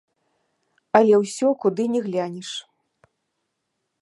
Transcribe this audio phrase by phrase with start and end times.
[0.99, 2.49] Але ўсё, куды ні глянеш.